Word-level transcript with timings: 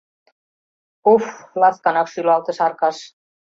—Уф-ф!— 1.11 1.29
ласканак 1.61 2.07
шӱлалтыш 2.13 2.57
Аркаш. 2.65 2.97